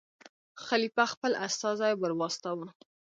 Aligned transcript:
خلیفه 0.65 1.05
خپل 1.13 1.31
استازی 1.47 1.91
ور 2.01 2.11
واستاوه. 2.19 2.67